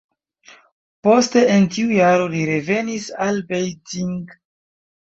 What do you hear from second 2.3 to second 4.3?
li revenis al Beijing.